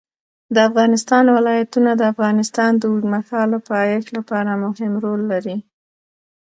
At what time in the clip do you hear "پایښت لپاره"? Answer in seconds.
3.71-4.51